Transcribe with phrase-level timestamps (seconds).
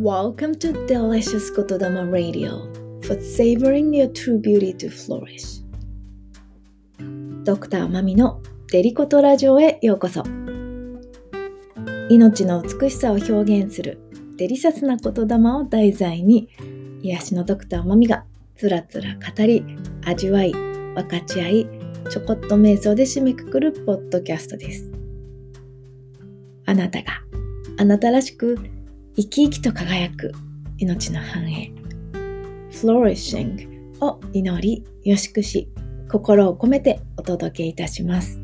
[0.00, 5.62] Welcome to Delicious 言霊 Radio for savoring your true beauty to flourish.
[7.44, 8.40] ドクターマミの
[8.72, 10.22] デリコトラジオへようこそ
[12.08, 14.00] 命の美しさを表現する
[14.38, 16.48] デリシャスな言霊を題材に
[17.02, 18.24] 癒しのドクターマミが
[18.56, 19.62] つらつら語り
[20.06, 21.68] 味わい分かち合い
[22.08, 24.90] ちょこっと瞑想で締めくくるポッドキャストです
[26.64, 27.20] あなたが
[27.76, 28.79] あなたらしく
[29.16, 30.32] 生き生きと輝く
[30.78, 31.72] 命の繁栄
[32.70, 35.68] Flourishing を祈りよしくし
[36.10, 38.40] 心を込めてお届けいたします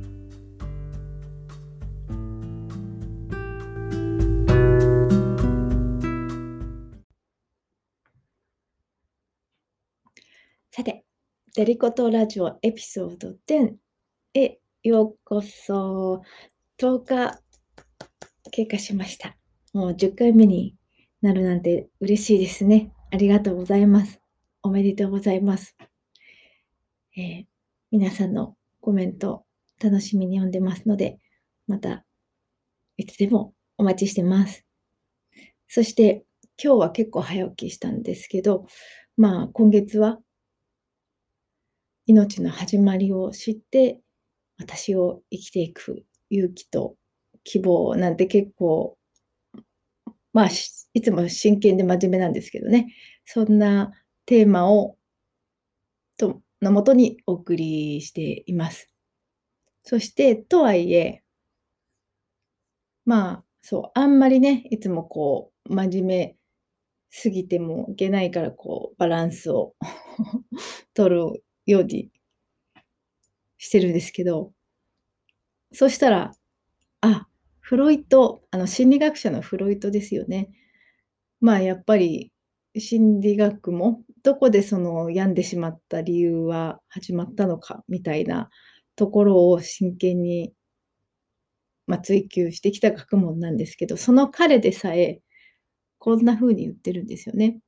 [10.76, 11.06] さて、
[11.54, 13.76] デリコトラジオエピソード10
[14.34, 16.22] へようこそ。
[16.78, 17.40] 10日
[18.50, 19.38] 経過しました。
[19.76, 20.74] もう10回目に
[21.20, 22.92] なるなんて嬉しいですね。
[23.10, 24.22] ありがとうございます。
[24.62, 25.76] おめでとうございます。
[27.14, 27.44] えー、
[27.90, 29.44] 皆さんのコメント
[29.78, 31.18] 楽しみに読んでますので、
[31.66, 32.06] また
[32.96, 34.64] いつでもお待ちしてます。
[35.68, 36.24] そして
[36.56, 38.64] 今日は結構早起きしたんですけど、
[39.18, 40.20] まあ今月は
[42.06, 44.00] 命の始まりを知って
[44.56, 46.96] 私を生きていく勇気と
[47.44, 48.96] 希望なんて結構
[50.36, 50.48] まあ
[50.92, 53.90] いつも真剣で真面目なんですけどねそんな
[54.26, 54.98] テーマを
[56.18, 58.90] とのもとにお送りしています。
[59.82, 61.22] そしてとはいえ
[63.06, 66.36] まあそうあんまりねいつもこう真面目
[67.08, 69.74] すぎてもいけないからこうバランスを
[70.92, 72.10] 取るように
[73.56, 74.52] してるんですけど、
[75.72, 76.32] そしたら、
[77.00, 77.26] あ、
[77.66, 80.50] フロイト、あの心理学者のフロイトですよね。
[81.40, 82.32] まあやっぱり
[82.76, 88.50] 心理学もどこでその病んでしまった理由は始まったのかみたいな
[88.94, 90.52] ところを真剣に、
[91.88, 95.20] まあ、追求してきた学問なんですけどその彼でさえ
[95.98, 97.58] こんな風に言ってるんですよね。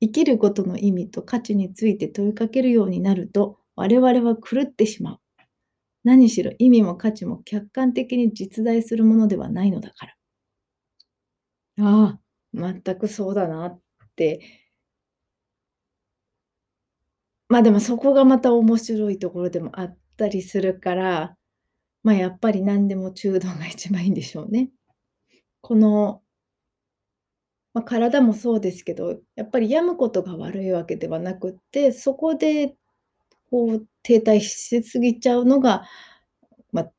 [0.00, 5.20] 生きることの意味と価値について問いかけるようになると、我々は狂ってしまう。
[6.04, 10.14] 何しろ意味も価値も客観的に実在するものではないのだから。
[11.78, 12.20] ああ、
[12.54, 13.80] 全くそうだなっ
[14.16, 14.40] て。
[17.48, 21.36] まあでもそこがまた面白いところでもあったりするから、
[22.04, 24.70] まあやっぱり何でも中道が一番いいんでしょうね。
[25.62, 26.22] この
[27.74, 32.76] まあ、体もそうですけど、やっぱり病むことが悪いわけではなくって、そこで
[33.50, 35.84] こう停滞しすぎちゃうのが、
[36.72, 36.92] まあ、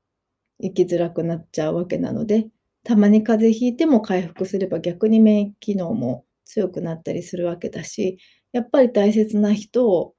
[0.62, 2.50] 生きづらくなっちゃうわけなので、
[2.84, 8.18] たまに風邪ひいても回復すれば逆に免疫機能も強くなったりするわけだし、
[8.52, 10.16] やっぱり大切な人を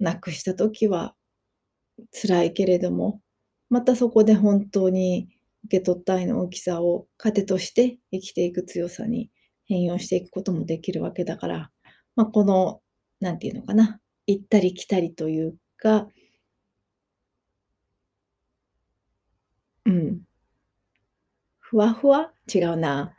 [0.00, 1.14] 亡くした時は
[2.12, 3.20] 辛いけれども、
[3.68, 5.28] またそこで本当に
[5.66, 9.30] 受け取った愛の大きさを糧として生きていく強さに
[9.66, 11.70] 変容していくこともできるわけだから、
[12.16, 12.80] まあ、この、
[13.20, 13.99] なんていうのかな、
[14.30, 16.08] 行ったり来たりというか、
[19.84, 20.20] うん。
[21.58, 22.32] ふわふわ？
[22.52, 23.14] 違うな。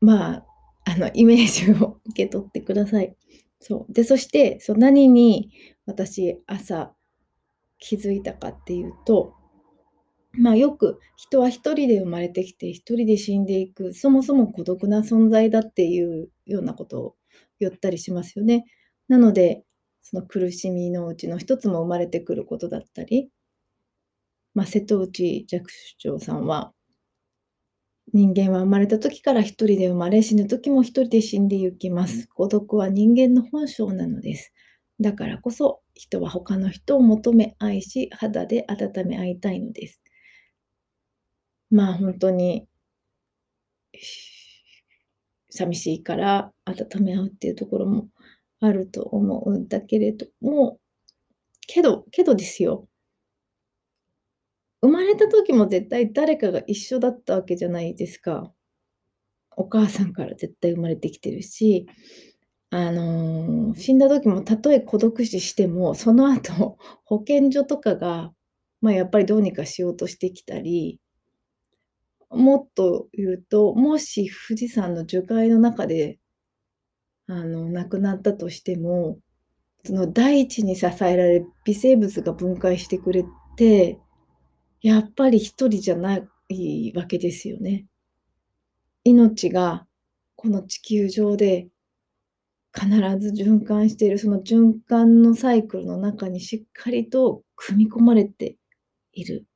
[0.00, 0.46] まあ、
[0.84, 3.16] あの、イメージを受け取ってください。
[3.60, 3.92] そう。
[3.92, 5.50] で、そして、そう何に
[5.86, 6.94] 私、朝
[7.78, 9.34] 気づいたかっていうと、
[10.32, 17.16] まあ、よく人は一人で生まれてきて一人で死んでいく、そもそも孤独な存在だっていうようなことを
[17.60, 18.66] 言ったりしますよね。
[19.08, 19.64] なので、
[20.02, 23.30] その苦しみのうちの一つも生まれてくることだったり、
[24.54, 25.64] まあ、瀬戸内寂
[25.98, 26.72] 聴さんは、
[28.14, 32.26] 人間は生まれた時から一人で生まれ、死ぬ時も一人で死んでゆきます。
[32.28, 34.52] 孤独は人間の本性なのです。
[35.00, 40.00] だからこそ人は他の人を求め愛し、肌で温め合いたいのです。
[41.70, 42.66] まあ本当に
[45.50, 48.08] 寂しいから温め合うっていうところも
[48.60, 50.78] あると思うんだけれども、
[51.66, 52.88] けど、けどですよ。
[54.80, 58.52] 生まれた時も絶対誰かが一緒だったわけじゃないですか。
[59.56, 61.86] お母さんから絶対生まれてきてるし、
[62.70, 68.32] あのー、死んだ時もたとえ孤独死しても、その後保健所とかが、
[68.80, 71.00] まあ、やっぱりどうにかしようとしてきたり、
[72.30, 76.18] もっと言うと、もし富士山の樹海の中で、
[77.28, 79.18] あの、亡くなったとしても、
[79.84, 83.24] その大地に支えられ、微生物が分解してくれ
[83.56, 84.00] て、
[84.82, 87.86] やっぱり一人じゃないわけですよね。
[89.04, 89.86] 命が
[90.36, 91.68] この地球上で
[92.74, 92.88] 必
[93.18, 98.56] ず循環しているその循環のサイクルの中にしっかりと組み込まれて
[99.12, 99.46] いる。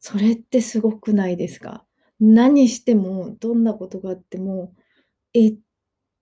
[0.00, 1.84] それってすごくないですか？
[2.20, 4.72] 何してもどんなことがあっても
[5.32, 5.56] い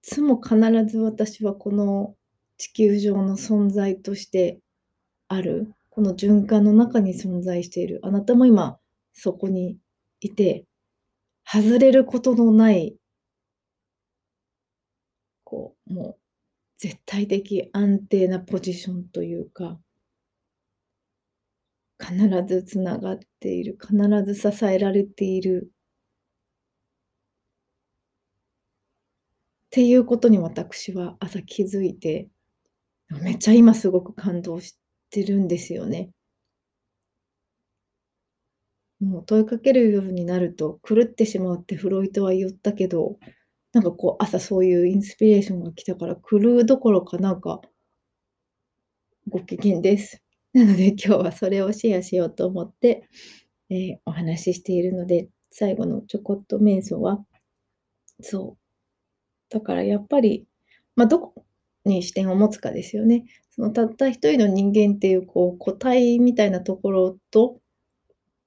[0.07, 0.57] つも必
[0.87, 2.15] ず私はこの
[2.59, 4.61] 地球上の存在として
[5.27, 7.99] あるこの循環の中に存在している。
[8.05, 8.79] あなたも今
[9.13, 9.79] そこに
[10.21, 10.65] いて
[11.45, 12.95] 外れることのない
[15.43, 16.17] こうもう
[16.79, 19.77] 絶対的安定なポジションというか
[21.99, 22.17] 必
[22.47, 25.73] ずつながっている必ず支えられている
[29.77, 32.31] っていうことに私は朝気づいて
[33.11, 34.79] めっちゃ今すごく感動し
[35.11, 36.09] てるんですよね。
[39.01, 43.19] もう問いかけるようになると狂ってしまうってフロイトは言ったけど、
[43.75, 47.61] なんかこう朝そういうインスピレーションが来たから狂うどころかなんか
[49.29, 50.23] ご機嫌です。
[50.55, 53.07] なので今日はそれをシェアしようと思って、
[53.69, 57.23] えー、お話ししているので、最後のちょこっと瞑想は、
[58.23, 58.66] そう。
[59.51, 60.47] だからやっぱり、
[60.97, 61.45] まあ、どこ
[61.85, 63.25] に視点を持つかですよね。
[63.51, 67.61] そのたった一人の人間っていうこう個体みたいなところと、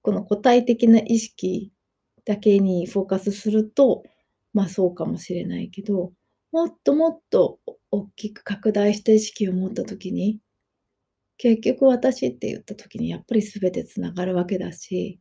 [0.01, 1.71] この個体的な意識
[2.25, 4.03] だけにフォーカスすると、
[4.53, 6.11] まあそうかもしれないけど、
[6.51, 7.59] もっともっと
[7.91, 10.39] 大きく拡大した意識を持った時に、
[11.37, 15.19] 結局私って言った時にやっぱり全てつながるわけだし、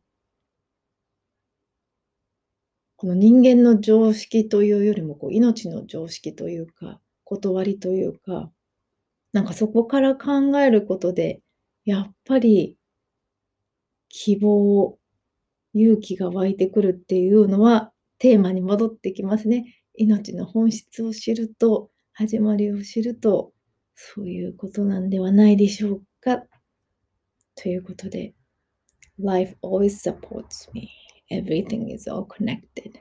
[2.99, 8.51] この人間の常識というよりもこう命の常識というか、断りというか、
[9.31, 11.39] なんかそこから考えることで、
[11.85, 12.75] やっぱり
[14.09, 14.99] 希望、
[15.73, 19.81] 勇気が湧いてくるっていうのはテーマに戻ってきますね。
[19.95, 23.53] 命の本質を知ると、始まりを知ると、
[23.95, 26.43] そういうことなんではないでしょうか。
[27.55, 28.33] ということで、
[29.17, 30.89] Life always supports me.
[31.29, 32.99] Everything is all connected.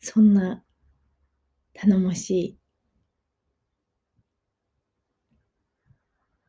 [0.00, 0.62] そんな
[1.72, 2.58] 頼もしい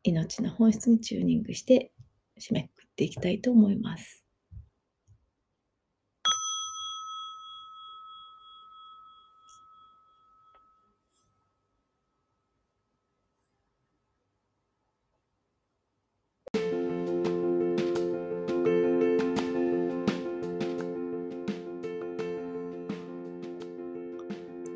[0.04, 1.92] 命の本質にチューニングして
[2.40, 4.27] 締めくくっていきたいと思います。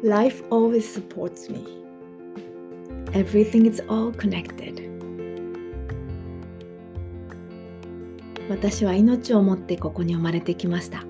[0.04, 1.64] Life always supports me.
[3.14, 4.82] Everything is all connected.
[8.48, 11.04] 私は命を持ってここに生まれてきました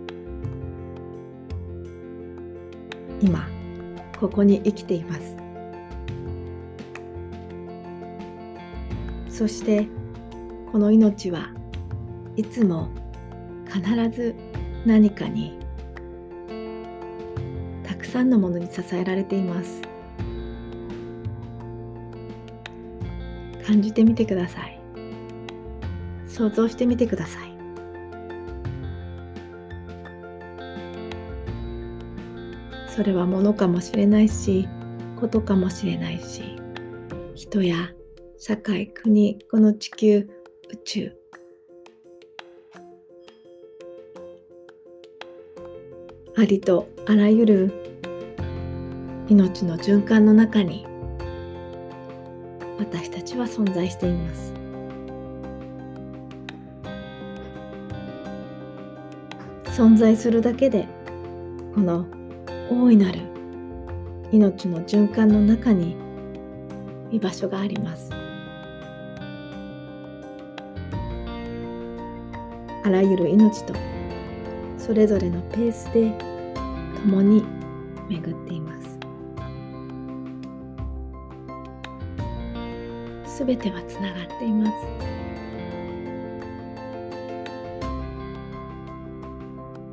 [3.22, 3.48] 今
[4.20, 5.36] ここに生きています
[9.30, 9.88] そして
[10.70, 11.48] この命は
[12.36, 12.90] いつも
[13.66, 13.80] 必
[14.14, 14.34] ず
[14.84, 15.62] 何かに
[18.12, 19.81] さんのものに支えられています。
[23.67, 24.78] 感じてみてください。
[26.26, 27.52] 想像してみてください。
[32.95, 34.69] それはものかもしれないし
[35.19, 36.42] ことかもしれないし
[37.35, 37.92] 人や
[38.37, 40.28] 社会国この地球
[40.71, 41.12] 宇宙。
[46.37, 47.81] ありとあらゆる
[49.29, 50.87] 命の循環の中に
[52.79, 54.52] 私たちは存在しています。
[59.67, 60.87] 存在するだけで
[61.75, 62.05] この
[62.71, 63.21] 大いなる
[64.31, 65.97] 命の循環の中に
[67.11, 68.11] 居場所があります。
[72.85, 73.75] あらゆる命と
[74.76, 76.12] それぞれのペースで
[77.02, 77.45] 共に
[78.09, 78.81] 巡っています。
[83.32, 84.66] すべてはつながっていま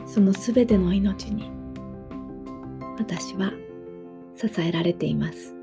[0.05, 0.13] す。
[0.13, 1.49] そのすべての命に
[2.97, 3.53] 私は
[4.35, 5.55] 支えられています。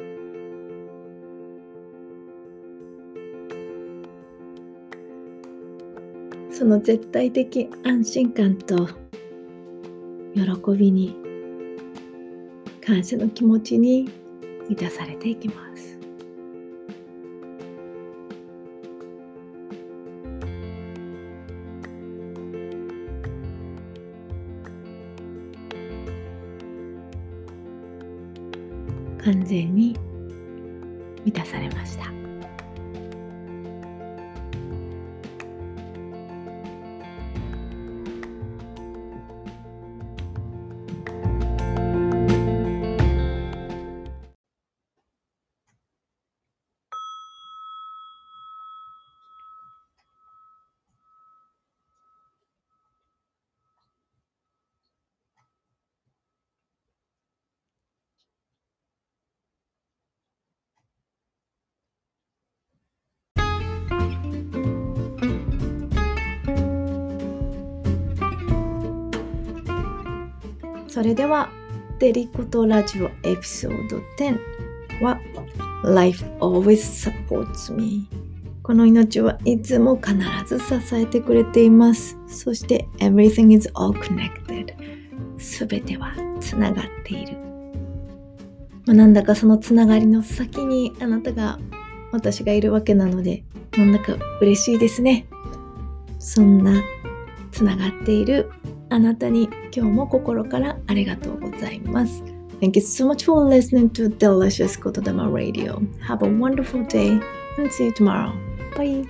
[6.51, 8.89] その絶対的安心感と
[10.35, 10.43] 喜
[10.79, 11.15] びに
[12.85, 14.11] 感謝の気持ちに
[14.67, 15.76] 満たされていきます。
[29.27, 29.97] 完全に
[31.25, 32.26] 満たされました。
[70.97, 71.51] それでは、
[71.99, 75.21] デリコとラジオエピソード10は
[75.85, 78.09] Life always supports me
[78.63, 80.15] この命はいつも必
[80.47, 82.17] ず支えてくれています。
[82.27, 84.73] そして Everything is all connected
[85.37, 87.37] すべてはつながっている。
[88.87, 91.59] ま、なんだかそのつながりの先にあなたが
[92.11, 93.45] 私がいるわけなので
[93.77, 95.27] なんだか嬉しいですね。
[96.19, 96.83] そんな
[97.53, 98.51] つながっている
[98.89, 102.23] あなたに今日も心からありがとうございます。
[102.61, 105.83] Thank you so much for listening to Delicious Kotodama Radio.
[106.01, 107.21] Have a wonderful day
[107.59, 108.33] and see you tomorrow.
[108.77, 109.07] Bye.